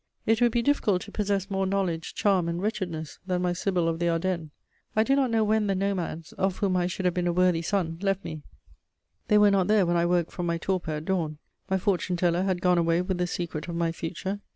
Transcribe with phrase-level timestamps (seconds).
[0.25, 3.99] It would be difficult to possess more knowledge, charm, and wretchedness than my sybil of
[3.99, 4.49] the Ardennes.
[4.95, 7.61] I do not know when the nomads, of whom I should have been a worthy
[7.61, 8.41] son, left me;
[9.27, 11.37] they were not there when I woke from my torpor at dawn.
[11.69, 14.39] My fortune teller had gone away with the secret of my future.